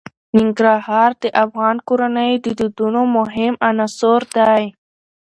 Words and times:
ننګرهار 0.37 1.11
د 1.21 1.23
افغان 1.43 1.77
کورنیو 1.87 2.41
د 2.45 2.47
دودونو 2.59 3.01
مهم 3.17 3.53
عنصر 3.69 4.21
دی. 4.37 4.63